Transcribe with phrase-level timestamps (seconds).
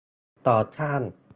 [0.47, 1.01] ต่อต้าน